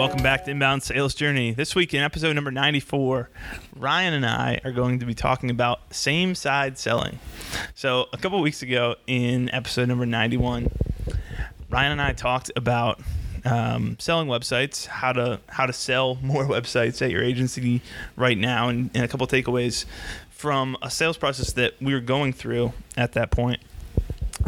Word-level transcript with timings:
Welcome 0.00 0.22
back 0.22 0.46
to 0.46 0.50
Inbound 0.50 0.82
Sales 0.82 1.14
Journey. 1.14 1.52
This 1.52 1.74
week 1.74 1.92
in 1.92 2.02
episode 2.02 2.32
number 2.32 2.50
94, 2.50 3.28
Ryan 3.76 4.14
and 4.14 4.24
I 4.24 4.58
are 4.64 4.72
going 4.72 4.98
to 5.00 5.04
be 5.04 5.12
talking 5.12 5.50
about 5.50 5.92
same 5.94 6.34
side 6.34 6.78
selling. 6.78 7.18
So, 7.74 8.06
a 8.14 8.16
couple 8.16 8.40
weeks 8.40 8.62
ago 8.62 8.96
in 9.06 9.50
episode 9.50 9.88
number 9.88 10.06
91, 10.06 10.70
Ryan 11.68 11.92
and 11.92 12.00
I 12.00 12.14
talked 12.14 12.50
about 12.56 12.98
um, 13.44 13.98
selling 13.98 14.26
websites, 14.26 14.86
how 14.86 15.12
to 15.12 15.38
how 15.50 15.66
to 15.66 15.72
sell 15.74 16.14
more 16.22 16.46
websites 16.46 17.02
at 17.02 17.10
your 17.10 17.22
agency 17.22 17.82
right 18.16 18.38
now, 18.38 18.70
and, 18.70 18.88
and 18.94 19.04
a 19.04 19.08
couple 19.08 19.26
takeaways 19.26 19.84
from 20.30 20.78
a 20.80 20.90
sales 20.90 21.18
process 21.18 21.52
that 21.52 21.74
we 21.78 21.92
were 21.92 22.00
going 22.00 22.32
through 22.32 22.72
at 22.96 23.12
that 23.12 23.30
point 23.30 23.60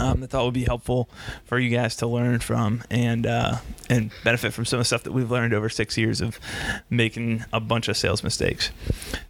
um, 0.02 0.22
I 0.22 0.26
thought 0.26 0.44
would 0.44 0.54
be 0.54 0.64
helpful 0.64 1.08
for 1.44 1.58
you 1.58 1.70
guys 1.70 1.96
to 1.96 2.06
learn 2.06 2.40
from 2.40 2.82
and 2.90 3.26
uh, 3.26 3.56
and 3.88 4.10
benefit 4.24 4.52
from 4.52 4.64
some 4.64 4.78
of 4.78 4.80
the 4.80 4.84
stuff 4.86 5.04
that 5.04 5.12
we've 5.12 5.30
learned 5.30 5.54
over 5.54 5.68
six 5.68 5.96
years 5.96 6.20
of 6.20 6.40
making 6.90 7.44
a 7.52 7.60
bunch 7.60 7.88
of 7.88 7.96
sales 7.96 8.24
mistakes. 8.24 8.70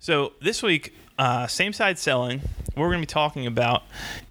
So 0.01 0.33
this 0.41 0.63
week, 0.63 0.95
uh, 1.19 1.47
same 1.47 1.73
side 1.73 1.99
selling. 1.99 2.41
What 2.41 2.85
we're 2.85 2.89
going 2.89 3.03
to 3.03 3.07
be 3.07 3.13
talking 3.13 3.47
about 3.47 3.83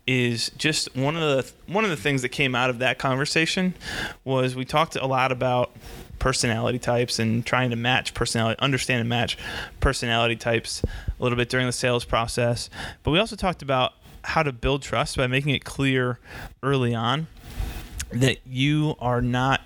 is 0.07 0.49
just 0.57 0.95
one 0.95 1.15
of 1.15 1.21
the 1.21 1.51
one 1.71 1.83
of 1.83 1.91
the 1.91 1.95
things 1.97 2.23
that 2.23 2.29
came 2.29 2.55
out 2.55 2.71
of 2.71 2.79
that 2.79 2.97
conversation 2.97 3.75
was 4.23 4.55
we 4.55 4.65
talked 4.65 4.95
a 4.95 5.05
lot 5.05 5.31
about 5.31 5.71
personality 6.17 6.79
types 6.79 7.19
and 7.19 7.45
trying 7.45 7.71
to 7.71 7.75
match 7.75 8.13
personality, 8.13 8.59
understand 8.59 8.99
and 8.99 9.09
match 9.09 9.37
personality 9.79 10.35
types 10.35 10.83
a 10.83 11.23
little 11.23 11.35
bit 11.35 11.49
during 11.49 11.65
the 11.65 11.71
sales 11.71 12.05
process. 12.05 12.69
But 13.03 13.11
we 13.11 13.19
also 13.19 13.35
talked 13.35 13.61
about 13.61 13.93
how 14.23 14.43
to 14.43 14.51
build 14.51 14.81
trust 14.81 15.17
by 15.17 15.27
making 15.27 15.53
it 15.53 15.63
clear 15.63 16.19
early 16.63 16.93
on 16.93 17.27
that 18.11 18.39
you 18.45 18.95
are 18.99 19.21
not 19.21 19.61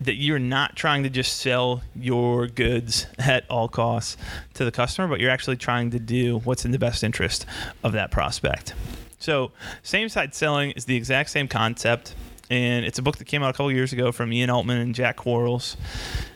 that 0.00 0.14
you're 0.14 0.38
not 0.38 0.76
trying 0.76 1.02
to 1.02 1.10
just 1.10 1.36
sell 1.36 1.82
your 1.94 2.46
goods 2.46 3.06
at 3.18 3.44
all 3.50 3.68
costs 3.68 4.16
to 4.54 4.64
the 4.64 4.72
customer, 4.72 5.06
but 5.06 5.20
you're 5.20 5.30
actually 5.30 5.56
trying 5.56 5.90
to 5.90 5.98
do 5.98 6.38
what's 6.38 6.64
in 6.64 6.70
the 6.70 6.78
best 6.78 7.04
interest 7.04 7.44
of 7.84 7.92
that 7.92 8.10
prospect. 8.10 8.74
So, 9.18 9.52
same 9.82 10.08
side 10.08 10.34
selling 10.34 10.70
is 10.70 10.86
the 10.86 10.96
exact 10.96 11.28
same 11.28 11.48
concept, 11.48 12.14
and 12.48 12.86
it's 12.86 12.98
a 12.98 13.02
book 13.02 13.18
that 13.18 13.26
came 13.26 13.42
out 13.42 13.50
a 13.50 13.52
couple 13.52 13.70
years 13.70 13.92
ago 13.92 14.10
from 14.10 14.32
Ian 14.32 14.48
Altman 14.48 14.78
and 14.78 14.94
Jack 14.94 15.16
Quarles. 15.16 15.76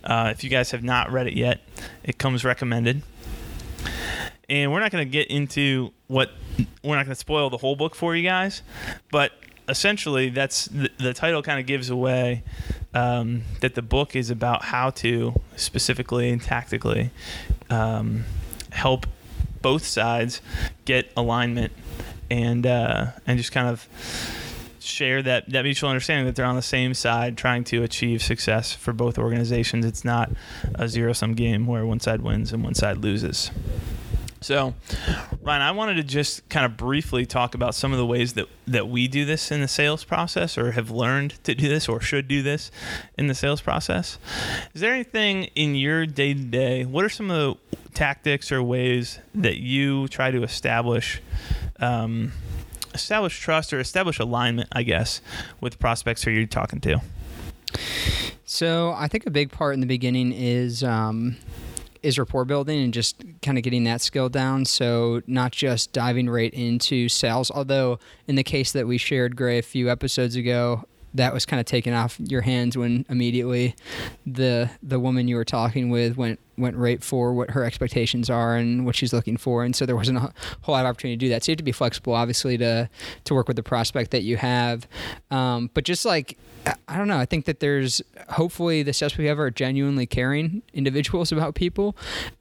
Uh, 0.05 0.29
if 0.31 0.45
you 0.45 0.51
guys 0.51 0.71
have 0.73 0.85
not 0.85 1.11
read 1.11 1.27
it 1.27 1.33
yet, 1.33 1.63
it 2.03 2.19
comes 2.19 2.45
recommended 2.45 3.03
and 4.49 4.73
we're 4.73 4.81
not 4.81 4.91
going 4.91 5.05
to 5.05 5.11
get 5.11 5.29
into 5.29 5.93
what 6.07 6.31
we're 6.83 6.97
not 6.97 7.05
going 7.05 7.15
to 7.15 7.15
spoil 7.15 7.51
the 7.51 7.57
whole 7.57 7.77
book 7.77 7.95
for 7.95 8.15
you 8.15 8.23
guys, 8.23 8.63
but 9.11 9.33
essentially 9.69 10.29
that's 10.29 10.67
the, 10.67 10.91
the 10.99 11.15
title 11.15 11.43
kind 11.43 11.59
of 11.59 11.67
gives 11.67 11.91
away 11.91 12.43
um, 12.93 13.43
that 13.61 13.75
the 13.75 13.83
book 13.83 14.15
is 14.15 14.31
about 14.31 14.65
how 14.65 14.91
to 14.91 15.41
specifically 15.57 16.31
and 16.31 16.43
tactically 16.43 17.11
um, 17.71 18.25
help 18.73 19.07
both 19.63 19.85
sides 19.85 20.43
get 20.85 21.11
alignment 21.17 21.73
and 22.31 22.67
uh, 22.67 23.07
and 23.27 23.39
just 23.39 23.53
kind 23.53 23.69
of 23.69 23.89
share 24.85 25.23
that, 25.23 25.49
that 25.49 25.63
mutual 25.63 25.89
understanding 25.89 26.27
that 26.27 26.37
they're 26.37 26.45
on 26.45 26.57
the 26.57 26.63
same 26.63 26.93
side 26.93 27.37
trying 27.37 27.65
to 27.65 27.83
achieve 27.83 28.23
success 28.23 28.73
for 28.75 28.93
both 28.93 29.19
organizations. 29.19 29.85
It's 29.85 30.05
not 30.05 30.31
a 30.75 30.89
zero 30.89 31.13
sum 31.15 31.35
game 31.35 31.67
where 31.67 31.87
one 31.87 32.01
side 32.01 32.21
wins 32.21 32.53
and 32.53 32.63
one 32.63 32.75
side 32.75 32.99
loses. 32.99 33.51
So, 34.45 34.75
Ryan, 35.41 35.63
I 35.63 35.71
wanted 35.71 35.95
to 35.95 36.03
just 36.03 36.47
kind 36.51 36.67
of 36.67 36.77
briefly 36.77 37.25
talk 37.25 37.55
about 37.55 37.75
some 37.75 37.93
of 37.93 37.99
the 37.99 38.05
ways 38.05 38.35
that, 38.35 38.47
that 38.67 38.91
we 38.91 39.09
do 39.09 39.25
this 39.25 39.51
in 39.51 39.63
the 39.63 39.69
sales 39.69 40.05
process 40.05 40.59
or 40.59 40.73
have 40.73 40.91
learned 40.91 41.43
to 41.45 41.55
do 41.55 41.67
this 41.67 41.89
or 41.89 41.99
should 41.99 42.29
do 42.29 42.43
this 42.43 42.71
in 43.17 43.27
the 43.27 43.35
sales 43.35 43.63
process. 43.63 44.19
Is 44.75 44.83
there 44.83 44.93
anything 44.93 45.45
in 45.55 45.77
your 45.77 46.05
day 46.05 46.35
to 46.35 46.41
day? 46.41 46.85
What 46.85 47.07
are 47.07 47.09
some 47.09 47.31
of 47.31 47.57
the 47.71 47.77
tactics 47.95 48.53
or 48.53 48.63
ways 48.63 49.19
that 49.35 49.57
you 49.57 50.09
try 50.09 50.31
to 50.31 50.43
establish? 50.43 51.23
Um, 51.81 52.33
establish 52.93 53.41
trust 53.41 53.73
or 53.73 53.81
establish 53.81 54.19
alignment, 54.19 54.69
I 54.73 54.83
guess, 54.83 55.23
with 55.63 55.79
prospects 55.79 56.23
who 56.23 56.31
you're 56.31 56.47
talking 56.47 56.83
to? 56.83 57.01
So 58.45 58.93
I 58.93 59.09
think 59.09 59.25
a 59.25 59.31
big 59.31 59.53
part 59.53 59.73
in 59.73 59.81
the 59.81 59.87
beginning 59.87 60.33
is 60.33 60.85
um, 60.85 61.39
is 62.05 62.19
rapport 62.19 62.45
building 62.45 62.83
and 62.83 62.93
just 62.93 63.25
kind 63.43 63.57
of 63.57 63.65
getting 63.65 63.85
that 63.85 64.01
skill 64.01 64.29
down. 64.29 64.65
So 64.65 65.23
not 65.27 65.53
just 65.53 65.93
diving 65.93 66.29
right 66.29 66.53
into 66.53 67.09
sales, 67.09 67.51
although 67.51 67.99
in 68.29 68.37
the 68.37 68.45
case 68.45 68.73
that 68.73 68.87
we 68.87 68.99
shared, 68.99 69.37
Gray, 69.37 69.59
a 69.59 69.63
few 69.63 69.91
episodes 69.91 70.37
ago, 70.37 70.85
that 71.15 71.33
was 71.33 71.47
kind 71.47 71.61
of 71.61 71.67
taken 71.67 71.95
off 71.95 72.19
your 72.19 72.43
hands 72.43 72.77
when 72.77 73.07
immediately 73.09 73.75
the 74.27 74.71
the 74.83 74.99
woman 74.99 75.29
you 75.29 75.37
were 75.37 75.45
talking 75.45 75.91
with 75.91 76.17
went 76.17 76.41
went 76.57 76.77
right 76.77 77.03
for 77.03 77.33
what 77.33 77.51
her 77.51 77.65
expectations 77.65 78.29
are 78.29 78.57
and 78.57 78.85
what 78.85 78.95
she's 78.95 79.13
looking 79.13 79.37
for 79.37 79.65
and 79.65 79.75
so 79.75 79.87
there 79.87 79.97
wasn't 79.97 80.17
a 80.17 80.33
whole 80.63 80.75
lot 80.75 80.85
of 80.85 80.91
opportunity 80.91 81.17
to 81.17 81.27
do 81.27 81.29
that 81.29 81.43
so 81.43 81.51
you 81.51 81.53
have 81.53 81.59
to 81.59 81.65
be 81.65 81.73
flexible 81.73 82.15
obviously 82.15 82.59
to 82.59 82.89
to 83.25 83.35
work 83.35 83.49
with 83.49 83.57
the 83.57 83.63
prospect 83.63 84.11
that 84.11 84.23
you 84.23 84.37
have 84.37 84.87
um, 85.31 85.71
but 85.75 85.85
just 85.85 86.05
like 86.05 86.37
I 86.89 86.97
don't 86.97 87.09
know. 87.09 87.19
I 87.19 87.27
think 87.27 87.45
that 87.45 87.61
there's 87.61 88.01
hopefully 88.31 88.83
the 88.83 88.93
steps 88.93 89.19
we 89.19 89.27
have 89.27 89.39
are 89.39 89.51
genuinely 89.51 90.07
caring 90.07 90.63
individuals 90.73 91.31
about 91.33 91.55
people. 91.55 91.97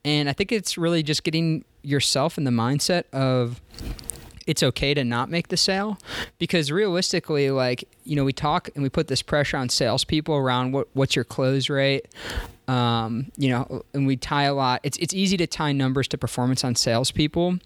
And 0.06 0.30
I 0.30 0.34
think 0.34 0.52
it's 0.52 0.78
really 0.78 1.04
just 1.04 1.24
getting 1.24 1.66
yourself 1.82 2.38
in 2.38 2.46
the 2.46 2.52
mindset 2.52 3.04
of 3.12 3.62
it's 4.48 4.64
okay 4.64 4.94
to 4.94 5.04
not 5.04 5.30
make 5.30 5.48
the 5.48 5.58
sale 5.58 5.98
because 6.38 6.72
realistically, 6.72 7.50
like, 7.52 7.88
you 8.04 8.16
know, 8.16 8.24
we 8.24 8.34
talk 8.34 8.70
and 8.76 8.84
we 8.84 8.90
put 8.90 9.08
this 9.08 9.22
pressure 9.22 9.58
on 9.58 9.70
salespeople 9.70 10.36
around 10.36 10.72
what, 10.72 10.88
what's 10.94 11.16
your 11.16 11.26
close 11.26 11.70
rate. 11.70 12.08
Um, 12.68 13.32
you 13.38 13.50
know, 13.50 13.84
and 13.94 14.08
we 14.08 14.16
tie 14.16 14.44
a 14.44 14.54
lot. 14.54 14.80
It's, 14.84 14.98
it's 14.98 15.14
easy 15.14 15.36
to 15.38 15.48
tie 15.48 15.74
numbers 15.74 16.08
to 16.10 16.18
performance 16.18 16.64
on 16.64 16.76
salespeople, 16.76 17.60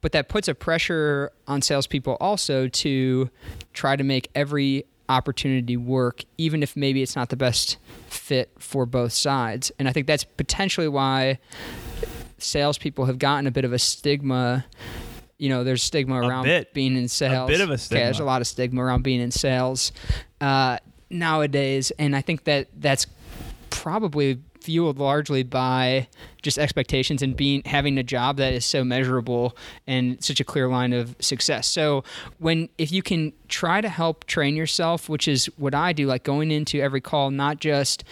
but 0.00 0.10
that 0.12 0.28
puts 0.28 0.48
a 0.48 0.54
pressure 0.54 1.30
on 1.46 1.62
salespeople 1.62 2.16
also 2.20 2.66
to 2.66 3.30
try 3.72 3.94
to 3.94 4.02
make 4.02 4.28
every 4.34 4.84
opportunity 5.08 5.76
work, 5.76 6.24
even 6.38 6.62
if 6.62 6.76
maybe 6.76 7.02
it's 7.02 7.14
not 7.14 7.28
the 7.28 7.36
best 7.36 7.76
fit 8.08 8.50
for 8.58 8.84
both 8.86 9.12
sides. 9.12 9.70
And 9.78 9.88
I 9.88 9.92
think 9.92 10.06
that's 10.06 10.24
potentially 10.24 10.88
why 10.88 11.38
salespeople 12.38 13.04
have 13.04 13.18
gotten 13.18 13.46
a 13.46 13.50
bit 13.50 13.64
of 13.64 13.72
a 13.72 13.78
stigma. 13.78 14.64
You 15.42 15.48
know, 15.48 15.64
there's 15.64 15.82
stigma 15.82 16.20
around 16.20 16.46
being 16.72 16.96
in 16.96 17.08
sales. 17.08 17.50
A 17.50 17.52
bit 17.52 17.60
of 17.60 17.68
a 17.68 17.76
stigma. 17.76 17.98
Okay, 17.98 18.04
there's 18.04 18.20
a 18.20 18.24
lot 18.24 18.42
of 18.42 18.46
stigma 18.46 18.80
around 18.80 19.02
being 19.02 19.20
in 19.20 19.32
sales 19.32 19.90
uh, 20.40 20.78
nowadays, 21.10 21.90
and 21.98 22.14
I 22.14 22.20
think 22.20 22.44
that 22.44 22.68
that's 22.78 23.08
probably 23.68 24.38
fueled 24.62 24.98
largely 24.98 25.42
by 25.42 26.08
just 26.42 26.58
expectations 26.58 27.22
and 27.22 27.36
being 27.36 27.62
having 27.64 27.98
a 27.98 28.02
job 28.02 28.36
that 28.36 28.52
is 28.52 28.64
so 28.64 28.84
measurable 28.84 29.56
and 29.86 30.22
such 30.22 30.40
a 30.40 30.44
clear 30.44 30.68
line 30.68 30.92
of 30.92 31.16
success. 31.20 31.66
So 31.66 32.04
when 32.38 32.68
if 32.78 32.92
you 32.92 33.02
can 33.02 33.32
try 33.48 33.80
to 33.80 33.88
help 33.88 34.24
train 34.24 34.56
yourself, 34.56 35.08
which 35.08 35.28
is 35.28 35.46
what 35.56 35.74
I 35.74 35.92
do, 35.92 36.06
like 36.06 36.24
going 36.24 36.50
into 36.50 36.80
every 36.80 37.00
call, 37.00 37.30
not 37.30 37.60
just 37.60 38.04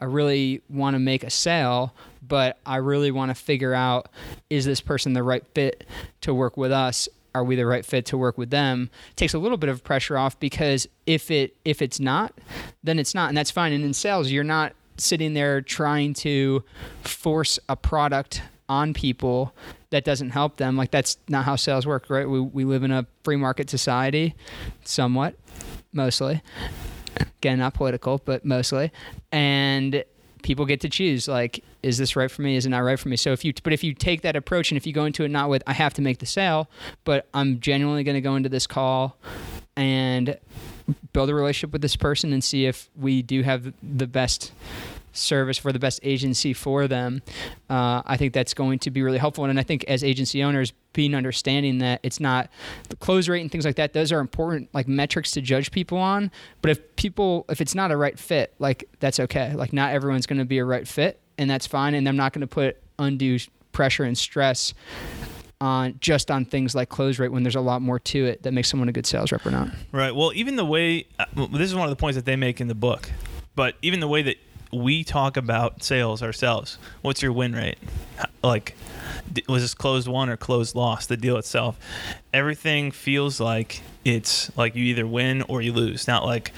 I 0.00 0.04
really 0.04 0.62
want 0.68 0.94
to 0.94 0.98
make 0.98 1.24
a 1.24 1.30
sale, 1.30 1.94
but 2.26 2.58
I 2.64 2.76
really 2.76 3.10
want 3.10 3.30
to 3.30 3.34
figure 3.34 3.74
out 3.74 4.08
is 4.50 4.64
this 4.64 4.80
person 4.80 5.12
the 5.12 5.22
right 5.22 5.46
fit 5.54 5.86
to 6.22 6.34
work 6.34 6.56
with 6.56 6.72
us? 6.72 7.08
Are 7.34 7.44
we 7.44 7.56
the 7.56 7.66
right 7.66 7.84
fit 7.84 8.06
to 8.06 8.18
work 8.18 8.38
with 8.38 8.50
them? 8.50 8.90
Takes 9.16 9.34
a 9.34 9.38
little 9.38 9.58
bit 9.58 9.68
of 9.68 9.82
pressure 9.82 10.16
off 10.16 10.38
because 10.38 10.86
if 11.06 11.30
it 11.30 11.56
if 11.64 11.82
it's 11.82 11.98
not 12.00 12.32
then 12.82 12.98
it's 12.98 13.14
not 13.14 13.28
and 13.28 13.36
that's 13.36 13.50
fine. 13.50 13.72
And 13.72 13.84
in 13.84 13.92
sales 13.92 14.30
you're 14.30 14.44
not 14.44 14.72
sitting 14.96 15.34
there 15.34 15.60
trying 15.60 16.14
to 16.14 16.64
force 17.02 17.58
a 17.68 17.76
product 17.76 18.42
on 18.68 18.94
people 18.94 19.54
that 19.90 20.04
doesn't 20.04 20.30
help 20.30 20.56
them. 20.56 20.76
Like 20.76 20.90
that's 20.90 21.18
not 21.28 21.44
how 21.44 21.56
sales 21.56 21.86
work, 21.86 22.08
right? 22.08 22.28
We 22.28 22.40
we 22.40 22.64
live 22.64 22.82
in 22.82 22.90
a 22.90 23.06
free 23.22 23.36
market 23.36 23.70
society, 23.70 24.34
somewhat, 24.84 25.36
mostly. 25.92 26.42
Again, 27.38 27.58
not 27.58 27.74
political, 27.74 28.20
but 28.24 28.44
mostly. 28.44 28.90
And 29.30 30.04
people 30.42 30.66
get 30.66 30.80
to 30.82 30.88
choose 30.90 31.26
like 31.26 31.64
is 31.82 31.96
this 31.96 32.16
right 32.16 32.30
for 32.30 32.42
me 32.42 32.54
is 32.54 32.66
it 32.66 32.68
not 32.68 32.80
right 32.80 33.00
for 33.00 33.08
me 33.08 33.16
so 33.16 33.32
if 33.32 33.46
you 33.46 33.52
but 33.62 33.72
if 33.72 33.82
you 33.82 33.94
take 33.94 34.20
that 34.20 34.36
approach 34.36 34.70
and 34.70 34.76
if 34.76 34.86
you 34.86 34.92
go 34.92 35.06
into 35.06 35.24
it 35.24 35.30
not 35.30 35.48
with 35.48 35.62
i 35.66 35.72
have 35.72 35.94
to 35.94 36.02
make 36.02 36.18
the 36.18 36.26
sale 36.26 36.68
but 37.04 37.26
i'm 37.32 37.58
genuinely 37.60 38.04
going 38.04 38.14
to 38.14 38.20
go 38.20 38.36
into 38.36 38.50
this 38.50 38.66
call 38.66 39.16
and 39.74 40.38
build 41.12 41.30
a 41.30 41.34
relationship 41.34 41.72
with 41.72 41.82
this 41.82 41.96
person 41.96 42.32
and 42.32 42.42
see 42.42 42.66
if 42.66 42.90
we 42.96 43.22
do 43.22 43.42
have 43.42 43.72
the 43.82 44.06
best 44.06 44.52
service 45.14 45.58
for 45.58 45.72
the 45.72 45.78
best 45.78 46.00
agency 46.02 46.52
for 46.52 46.88
them. 46.88 47.22
Uh, 47.70 48.02
I 48.04 48.16
think 48.16 48.32
that's 48.32 48.52
going 48.52 48.80
to 48.80 48.90
be 48.90 49.02
really 49.02 49.18
helpful. 49.18 49.44
And 49.44 49.58
I 49.58 49.62
think 49.62 49.84
as 49.84 50.04
agency 50.04 50.42
owners, 50.42 50.72
being 50.92 51.14
understanding 51.14 51.78
that 51.78 52.00
it's 52.02 52.20
not 52.20 52.50
the 52.88 52.96
close 52.96 53.28
rate 53.28 53.40
and 53.40 53.50
things 53.50 53.64
like 53.64 53.76
that, 53.76 53.92
those 53.92 54.12
are 54.12 54.20
important 54.20 54.68
like 54.74 54.88
metrics 54.88 55.30
to 55.32 55.40
judge 55.40 55.70
people 55.70 55.98
on. 55.98 56.30
But 56.62 56.70
if 56.72 56.96
people, 56.96 57.44
if 57.48 57.60
it's 57.60 57.74
not 57.74 57.90
a 57.90 57.96
right 57.96 58.18
fit, 58.18 58.54
like 58.58 58.88
that's 59.00 59.20
okay. 59.20 59.54
Like 59.54 59.72
not 59.72 59.92
everyone's 59.92 60.26
going 60.26 60.38
to 60.38 60.44
be 60.44 60.58
a 60.58 60.64
right 60.64 60.86
fit, 60.86 61.20
and 61.38 61.48
that's 61.48 61.66
fine. 61.66 61.94
And 61.94 62.08
I'm 62.08 62.16
not 62.16 62.32
going 62.32 62.42
to 62.42 62.46
put 62.46 62.76
undue 62.98 63.38
pressure 63.72 64.04
and 64.04 64.16
stress 64.16 64.74
on 65.64 65.96
just 66.00 66.30
on 66.30 66.44
things 66.44 66.74
like 66.74 66.88
close 66.88 67.18
rate 67.18 67.32
when 67.32 67.42
there's 67.42 67.54
a 67.54 67.60
lot 67.60 67.82
more 67.82 67.98
to 67.98 68.26
it 68.26 68.42
that 68.42 68.52
makes 68.52 68.68
someone 68.68 68.88
a 68.88 68.92
good 68.92 69.06
sales 69.06 69.32
rep 69.32 69.44
or 69.46 69.50
not. 69.50 69.68
Right. 69.92 70.14
Well, 70.14 70.32
even 70.34 70.56
the 70.56 70.64
way 70.64 71.06
uh, 71.18 71.24
this 71.52 71.62
is 71.62 71.74
one 71.74 71.84
of 71.84 71.90
the 71.90 71.96
points 71.96 72.16
that 72.16 72.24
they 72.24 72.36
make 72.36 72.60
in 72.60 72.68
the 72.68 72.74
book, 72.74 73.10
but 73.54 73.74
even 73.82 74.00
the 74.00 74.08
way 74.08 74.22
that 74.22 74.36
we 74.74 75.04
talk 75.04 75.36
about 75.36 75.82
sales 75.82 76.22
ourselves. 76.22 76.78
What's 77.02 77.22
your 77.22 77.32
win 77.32 77.54
rate? 77.54 77.78
Like, 78.42 78.76
was 79.48 79.62
this 79.62 79.74
closed 79.74 80.08
won 80.08 80.28
or 80.28 80.36
closed 80.36 80.74
lost? 80.74 81.08
The 81.08 81.16
deal 81.16 81.36
itself. 81.36 81.78
Everything 82.32 82.90
feels 82.90 83.40
like 83.40 83.82
it's 84.04 84.56
like 84.56 84.74
you 84.74 84.84
either 84.84 85.06
win 85.06 85.42
or 85.42 85.62
you 85.62 85.72
lose. 85.72 86.06
Not 86.08 86.24
like, 86.24 86.52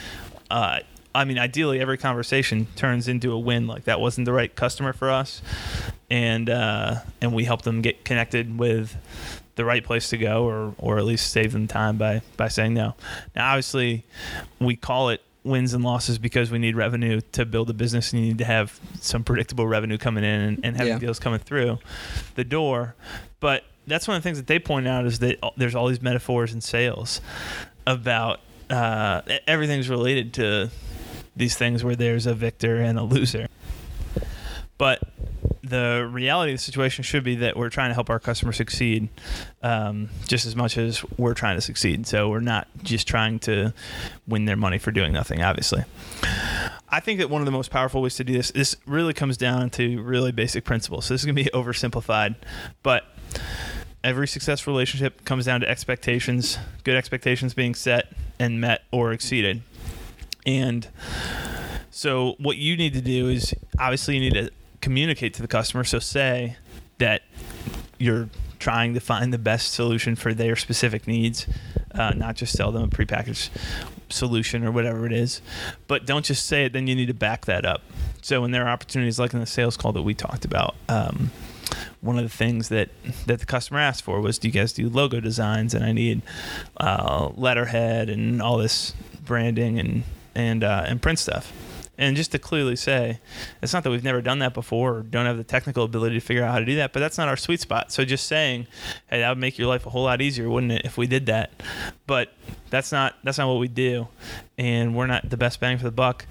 uh, 0.51 0.81
I 1.15 1.25
mean, 1.25 1.39
ideally, 1.39 1.81
every 1.81 1.99
conversation 1.99 2.67
turns 2.77 3.09
into 3.09 3.33
a 3.33 3.39
win. 3.39 3.67
Like 3.67 3.85
that 3.85 4.01
wasn't 4.01 4.25
the 4.25 4.33
right 4.33 4.55
customer 4.55 4.93
for 4.93 5.11
us, 5.11 5.43
and 6.11 6.49
uh, 6.49 6.97
and 7.21 7.35
we 7.35 7.45
help 7.45 7.63
them 7.63 7.83
get 7.83 8.05
connected 8.05 8.59
with 8.59 8.97
the 9.57 9.65
right 9.65 9.85
place 9.85 10.11
to 10.11 10.19
go, 10.19 10.45
or 10.45 10.75
or 10.79 10.99
at 10.99 11.05
least 11.05 11.31
save 11.31 11.53
them 11.53 11.67
time 11.67 11.97
by 11.97 12.23
by 12.37 12.49
saying 12.49 12.75
no. 12.75 12.95
Now, 13.35 13.51
obviously, 13.51 14.05
we 14.61 14.77
call 14.77 15.11
it 15.11 15.23
wins 15.47 15.73
and 15.75 15.85
losses 15.85 16.19
because 16.19 16.51
we 16.51 16.59
need 16.59 16.77
revenue 16.77 17.21
to 17.33 17.47
build 17.47 17.71
a 17.71 17.73
business 17.73 18.13
and 18.13 18.21
you 18.21 18.29
need 18.29 18.39
to 18.39 18.45
have 18.45 18.79
some 19.01 19.23
predictable 19.23 19.67
revenue 19.67 19.97
coming 19.97 20.25
in 20.25 20.41
and, 20.41 20.61
and 20.65 20.77
having 20.77 20.95
yeah. 20.95 20.99
deals 20.99 21.21
coming 21.21 21.39
through 21.39 21.79
the 22.35 22.43
door. 22.45 22.97
But 23.39 23.63
that's 23.87 24.09
one 24.09 24.17
of 24.17 24.23
the 24.23 24.27
things 24.27 24.39
that 24.39 24.49
they 24.49 24.59
point 24.59 24.89
out 24.89 25.07
is 25.07 25.21
that 25.21 25.39
there's 25.57 25.75
all 25.75 25.87
these 25.87 26.03
metaphors 26.03 26.53
in 26.53 26.61
sales 26.61 27.21
about 27.87 28.41
uh, 28.69 29.23
everything's 29.47 29.89
related 29.89 30.35
to 30.35 30.71
these 31.37 31.57
things 31.57 31.85
where 31.85 31.95
there's 31.95 32.27
a 32.27 32.35
victor 32.35 32.77
and 32.77 32.99
a 32.99 33.03
loser. 33.03 33.47
But 34.79 35.01
the 35.69 36.09
reality 36.11 36.53
of 36.53 36.59
the 36.59 36.63
situation 36.63 37.03
should 37.05 37.25
be 37.25 37.37
that 37.37 37.57
we're 37.57 37.71
trying 37.71 37.91
to 37.91 37.95
help 37.95 38.11
our 38.11 38.19
customers 38.19 38.57
succeed 38.57 39.09
um, 39.63 40.09
just 40.27 40.47
as 40.47 40.55
much 40.55 40.79
as 40.79 41.05
we're 41.19 41.35
trying 41.35 41.57
to 41.57 41.61
succeed. 41.61 42.07
So 42.07 42.29
we're 42.29 42.41
not 42.41 42.69
just 42.83 43.07
trying 43.09 43.39
to 43.41 43.75
win 44.27 44.45
their 44.45 44.57
money 44.57 44.79
for 44.79 44.91
doing 44.91 45.13
nothing, 45.13 45.43
obviously. 45.43 45.85
I 46.89 47.01
think 47.01 47.19
that 47.19 47.31
one 47.31 47.43
of 47.43 47.47
the 47.47 47.53
most 47.53 47.71
powerful 47.71 48.01
ways 48.01 48.15
to 48.17 48.25
do 48.25 48.33
this, 48.33 48.51
this 48.53 48.77
really 48.87 49.13
comes 49.13 49.37
down 49.37 49.71
to 49.71 50.01
really 50.03 50.33
basic 50.33 50.65
principles. 50.65 51.07
So 51.07 51.15
this 51.15 51.23
is 51.23 51.27
going 51.27 51.37
to 51.37 51.45
be 51.45 51.51
oversimplified, 51.55 52.37
but 52.83 53.05
every 54.05 54.29
successful 54.29 54.73
relationship 54.73 55.25
comes 55.25 55.47
down 55.47 55.61
to 55.61 55.69
expectations, 55.69 56.59
good 56.85 56.97
expectations 56.97 57.55
being 57.55 57.75
set 57.75 58.13
and 58.39 58.61
met 58.61 58.83
or 58.93 59.13
exceeded. 59.13 59.63
And 60.47 60.87
so 61.91 62.37
what 62.39 62.57
you 62.57 62.77
need 62.77 62.93
to 62.93 63.01
do 63.01 63.29
is 63.29 63.53
obviously 63.79 64.15
you 64.15 64.21
need 64.21 64.35
to 64.35 64.51
communicate 64.81 65.35
to 65.35 65.43
the 65.43 65.49
customer. 65.49 65.85
So 65.85 65.99
say 65.99 66.57
that 66.99 67.23
you're 67.99 68.29
trying 68.59 68.95
to 68.95 69.01
find 69.01 69.33
the 69.33 69.39
best 69.39 69.73
solution 69.73 70.17
for 70.17 70.35
their 70.35 70.57
specific 70.57 71.07
needs, 71.07 71.47
uh, 71.95 72.13
not 72.17 72.37
just 72.37 72.57
sell 72.57 72.73
them 72.73 72.83
a 72.83 72.89
prepackaged 72.89 73.51
solution 74.09 74.65
or 74.65 74.71
whatever 74.71 75.07
it 75.07 75.13
is. 75.13 75.41
But 75.87 76.07
don't 76.07 76.25
just 76.25 76.47
say 76.47 76.65
it, 76.65 76.73
then 76.73 76.87
you 76.87 76.95
need 76.95 77.07
to 77.07 77.15
back 77.15 77.47
that 77.47 77.65
up. 77.65 77.83
So 78.23 78.41
when 78.41 78.51
there 78.51 78.65
are 78.65 78.69
opportunities 78.69 79.19
like 79.19 79.35
in 79.35 79.41
the 79.41 79.47
sales 79.47 79.77
call 79.77 79.93
that 79.93 80.03
we 80.03 80.15
talked 80.15 80.45
about, 80.45 80.75
um, 80.89 81.31
one 82.01 82.17
of 82.17 82.25
the 82.25 82.37
things 82.37 82.69
that 82.69 82.89
that 83.27 83.41
the 83.41 83.47
customer 83.47 83.81
asked 83.81 84.05
for 84.05 84.21
was, 84.21 84.39
"Do 84.39 84.49
you 84.49 84.53
guys 84.53 84.73
do 84.73 84.89
logo 84.89 85.21
designs?" 85.21 85.75
And 85.75 85.85
I 85.85 85.93
need 85.93 86.23
uh, 86.77 87.31
letterhead 87.35 88.09
and 88.09 88.41
all 88.41 88.59
this 88.59 88.95
branding 89.25 89.79
and 89.79 90.05
and 90.35 90.63
uh, 90.63 90.85
and 90.87 91.03
print 91.03 91.19
stuff. 91.19 91.53
And 91.99 92.17
just 92.17 92.33
to 92.33 92.39
clearly 92.39 92.77
say, 92.77 93.21
it's 93.63 93.73
not 93.73 93.83
that 93.85 93.91
we've 93.91 94.05
never 94.05 94.21
done 94.21 94.39
that 94.41 94.53
before 94.53 94.99
or 94.99 95.03
don't 95.03 95.27
have 95.27 95.39
the 95.39 95.45
technical 95.45 95.85
ability 95.85 96.17
to 96.17 96.21
figure 96.21 96.45
out 96.45 96.53
how 96.53 96.59
to 96.59 96.65
do 96.65 96.77
that, 96.77 96.93
but 96.93 97.01
that's 97.01 97.17
not 97.17 97.29
our 97.29 97.37
sweet 97.37 97.61
spot. 97.61 97.91
So 97.91 98.05
just 98.05 98.27
saying, 98.27 98.67
hey, 99.09 99.21
that 99.21 99.29
would 99.31 99.39
make 99.39 99.59
your 99.59 99.69
life 99.69 99.87
a 99.87 99.91
whole 99.91 100.05
lot 100.05 100.21
easier, 100.21 100.51
wouldn't 100.51 100.73
it, 100.73 100.83
if 100.85 100.99
we 100.99 101.07
did 101.07 101.27
that? 101.27 101.51
But 102.07 102.33
that's 102.71 102.93
not 102.93 103.15
that's 103.25 103.39
not 103.39 103.49
what 103.49 103.59
we 103.59 103.69
do, 103.69 104.09
and 104.59 104.95
we're 104.95 105.07
not 105.07 105.31
the 105.31 105.37
best 105.37 105.61
bang 105.61 105.79
for 105.79 105.85
the 105.85 105.91
buck. 105.91 106.27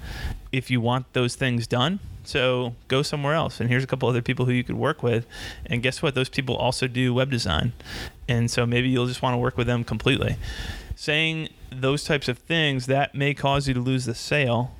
If 0.52 0.70
you 0.70 0.82
want 0.82 1.12
those 1.14 1.36
things 1.36 1.66
done, 1.66 2.00
so 2.24 2.76
go 2.88 3.02
somewhere 3.02 3.34
else. 3.34 3.60
And 3.60 3.70
here's 3.70 3.84
a 3.84 3.88
couple 3.88 4.08
other 4.08 4.22
people 4.22 4.46
who 4.46 4.52
you 4.52 4.64
could 4.64 4.76
work 4.76 5.02
with. 5.02 5.26
And 5.66 5.82
guess 5.82 6.02
what? 6.02 6.16
Those 6.16 6.30
people 6.30 6.56
also 6.56 6.88
do 6.88 7.14
web 7.14 7.32
design, 7.32 7.74
and 8.28 8.52
so 8.52 8.66
maybe 8.66 8.90
you'll 8.90 9.08
just 9.08 9.22
want 9.22 9.34
to 9.34 9.38
work 9.38 9.58
with 9.58 9.68
them 9.68 9.84
completely. 9.84 10.38
Saying 10.96 11.50
those 11.72 12.04
types 12.04 12.28
of 12.28 12.38
things 12.38 12.86
that 12.86 13.16
may 13.16 13.34
cause 13.34 13.68
you 13.68 13.74
to 13.74 13.82
lose 13.82 14.06
the 14.06 14.16
sale 14.16 14.72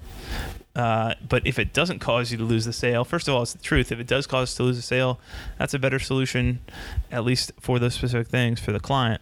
uh, 0.76 1.16
but 1.28 1.46
if 1.48 1.58
it 1.58 1.74
doesn't 1.74 2.00
cause 2.00 2.32
you 2.32 2.38
to 2.38 2.44
lose 2.44 2.66
the 2.66 2.74
sale, 2.74 3.06
first 3.06 3.28
of 3.28 3.36
all, 3.36 3.44
it's 3.44 3.54
the 3.54 3.64
truth. 3.64 3.92
If 3.92 4.00
it 4.00 4.08
does 4.08 4.28
cause 4.28 4.50
us 4.50 4.56
to 4.56 4.64
lose 4.64 4.76
the 4.76 4.82
sale, 4.82 5.20
that's 5.58 5.74
a 5.74 5.80
better 5.80 6.00
solution, 6.00 6.60
at 7.12 7.24
least 7.24 7.54
for 7.60 7.80
those 7.80 7.94
specific 7.94 8.28
things 8.28 8.60
for 8.60 8.72
the 8.72 8.80
client. 8.80 9.22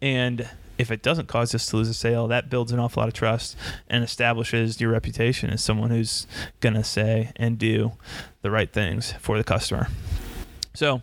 And 0.00 0.48
if 0.78 0.90
it 0.90 1.02
doesn't 1.02 1.26
cause 1.26 1.54
us 1.54 1.66
to 1.66 1.76
lose 1.76 1.88
a 1.88 1.94
sale, 1.94 2.28
that 2.28 2.48
builds 2.48 2.72
an 2.72 2.78
awful 2.78 3.02
lot 3.02 3.08
of 3.08 3.14
trust 3.14 3.56
and 3.88 4.02
establishes 4.02 4.80
your 4.80 4.92
reputation 4.92 5.50
as 5.50 5.62
someone 5.62 5.90
who's 5.90 6.26
going 6.60 6.74
to 6.74 6.84
say 6.84 7.32
and 7.36 7.58
do 7.58 7.92
the 8.42 8.50
right 8.50 8.72
things 8.72 9.12
for 9.20 9.36
the 9.36 9.44
customer. 9.44 9.88
So, 10.74 11.02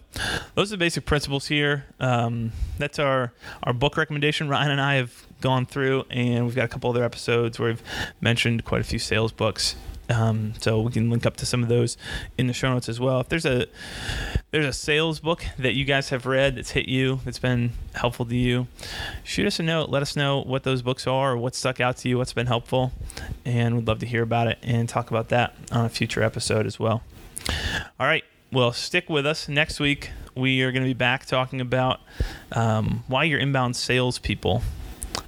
those 0.54 0.72
are 0.72 0.78
the 0.78 0.80
basic 0.80 1.06
principles 1.06 1.48
here. 1.48 1.86
Um, 2.00 2.54
that's 2.78 2.98
our 2.98 3.34
our 3.62 3.74
book 3.74 3.98
recommendation. 3.98 4.48
Ryan 4.48 4.72
and 4.72 4.80
I 4.80 4.96
have 4.96 5.25
gone 5.42 5.66
through, 5.66 6.06
and 6.10 6.46
we've 6.46 6.56
got 6.56 6.66
a 6.66 6.68
couple 6.68 6.90
other 6.90 7.04
episodes 7.04 7.60
where 7.60 7.70
we've 7.70 7.84
mentioned 8.22 8.66
quite 8.66 8.82
a 8.82 8.84
few 8.84 9.00
sales 9.00 9.32
books. 9.32 9.76
Um, 10.08 10.54
so 10.60 10.82
we 10.82 10.92
can 10.92 11.10
link 11.10 11.26
up 11.26 11.36
to 11.38 11.48
some 11.48 11.64
of 11.64 11.70
those 11.70 11.98
in 12.38 12.46
the 12.46 12.54
show 12.54 12.72
notes 12.72 12.88
as 12.88 13.00
well. 13.00 13.22
If 13.22 13.30
there's 13.30 13.46
a 13.46 13.66
there's 14.52 14.68
a 14.68 14.72
sales 14.72 15.20
book 15.20 15.44
that 15.58 15.74
you 15.74 15.84
guys 15.84 16.10
have 16.10 16.28
read 16.28 16.58
that's 16.58 16.70
hit 16.72 16.88
you, 16.88 17.22
that's 17.26 17.40
been 17.40 17.72
helpful 17.96 18.24
to 18.28 18.36
you, 18.36 18.68
shoot 19.24 19.48
us 19.48 19.60
a 19.60 19.64
note. 19.64 19.90
Let 19.90 20.04
us 20.04 20.16
know 20.16 20.42
what 20.42 20.62
those 20.62 20.84
books 20.84 21.08
are, 21.08 21.32
or 21.32 21.38
what 21.38 21.56
stuck 21.56 21.80
out 21.80 21.98
to 21.98 22.10
you, 22.10 22.20
what's 22.20 22.34
been 22.34 22.46
helpful, 22.46 22.92
and 23.46 23.76
we'd 23.76 23.88
love 23.88 23.98
to 24.00 24.06
hear 24.06 24.22
about 24.22 24.48
it 24.48 24.60
and 24.62 24.88
talk 24.88 25.10
about 25.10 25.30
that 25.30 25.56
on 25.72 25.86
a 25.86 25.90
future 25.90 26.22
episode 26.22 26.68
as 26.68 26.80
well. 26.80 27.02
All 28.00 28.06
right, 28.06 28.24
well, 28.52 28.74
stick 28.74 29.10
with 29.10 29.26
us. 29.26 29.48
Next 29.48 29.80
week, 29.80 30.12
we 30.36 30.62
are 30.62 30.72
going 30.72 30.84
to 30.84 30.90
be 30.90 30.94
back 30.94 31.26
talking 31.26 31.62
about 31.62 32.00
um, 32.52 33.04
why 33.08 33.24
your 33.24 33.40
inbound 33.40 33.76
salespeople, 33.76 34.62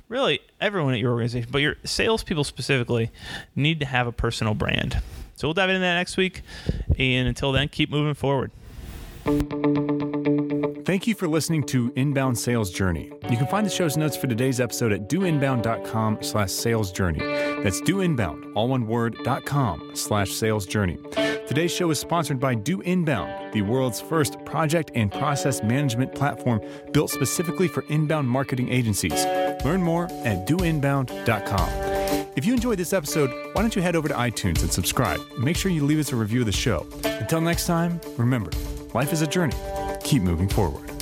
really 0.10 0.40
everyone 0.62 0.94
at 0.94 1.00
your 1.00 1.12
organization, 1.12 1.50
but 1.52 1.60
your 1.60 1.76
salespeople 1.84 2.44
specifically, 2.44 3.12
need 3.56 3.80
to 3.80 3.86
have 3.86 4.08
a 4.08 4.12
personal 4.12 4.54
brand. 4.54 5.02
So 5.36 5.48
we'll 5.48 5.54
dive 5.54 5.70
into 5.70 5.82
that 5.82 5.96
next 5.96 6.18
week. 6.18 6.42
And 6.98 7.28
until 7.28 7.52
then, 7.52 7.68
keep 7.68 7.90
moving 7.92 8.14
forward. 8.14 8.52
Thank 10.86 11.06
you 11.06 11.16
for 11.16 11.28
listening 11.28 11.64
to 11.66 11.92
Inbound 11.98 12.40
Sales 12.40 12.72
Journey. 12.72 13.12
You 13.30 13.36
can 13.36 13.46
find 13.48 13.66
the 13.66 13.70
show's 13.70 13.98
notes 13.98 14.16
for 14.16 14.28
today's 14.28 14.62
episode 14.62 14.94
at 14.94 15.10
doinbound.com 15.10 16.20
slash 16.24 16.52
sales 16.52 16.94
journey. 16.94 17.20
That's 17.20 17.82
doinbound, 17.82 18.54
all 18.56 18.70
one 18.70 18.88
word, 18.88 19.18
dot 19.26 19.46
com 19.46 19.92
slash 19.96 20.32
sales 20.32 20.66
journey. 20.66 20.98
Today's 21.46 21.72
show 21.72 21.92
is 21.92 22.00
sponsored 22.00 22.40
by 22.40 22.56
Do 22.56 22.82
Inbound, 22.82 23.54
the 23.54 23.64
world's 23.64 24.00
first 24.00 24.44
project 24.46 24.92
and 24.96 25.12
process 25.12 25.62
management 25.62 26.16
platform 26.16 26.62
built 26.94 27.10
specifically 27.10 27.68
for 27.68 27.84
inbound 27.90 28.30
marketing 28.30 28.70
agencies. 28.70 29.26
Learn 29.64 29.82
more 29.82 30.06
at 30.24 30.48
doinbound.com. 30.48 31.70
If 32.36 32.46
you 32.46 32.54
enjoyed 32.54 32.78
this 32.78 32.94
episode, 32.94 33.32
why 33.54 33.62
don't 33.62 33.76
you 33.76 33.82
head 33.82 33.96
over 33.96 34.08
to 34.08 34.14
iTunes 34.14 34.62
and 34.62 34.72
subscribe? 34.72 35.20
Make 35.40 35.58
sure 35.58 35.72
you 35.72 35.84
leave 35.84 36.00
us 36.00 36.12
a 36.12 36.16
review 36.16 36.42
of 36.42 36.46
the 36.46 36.52
show. 36.52 36.86
Until 37.04 37.42
next 37.42 37.66
time, 37.66 38.00
remember, 38.18 38.52
life 38.94 39.12
is 39.12 39.22
a 39.22 39.28
journey 39.28 39.56
keep 40.08 40.22
moving 40.22 40.48
forward. 40.48 40.97